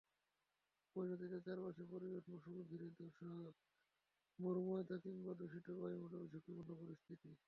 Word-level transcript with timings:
পরিণতিতে 0.95 1.37
চারপাশের 1.45 1.87
পরিবেশ 1.91 2.23
মণ্ডল 2.31 2.57
ঘিরে 2.69 2.87
দুঃসহ 2.97 3.33
মরুময়তা 4.39 4.95
কিংবা 5.03 5.33
দূষিত 5.39 5.67
বায়ুমণ্ডলে 5.77 6.25
ঝুঁকিপূর্ণ 6.31 6.69
পরিস্থিতি। 6.81 7.29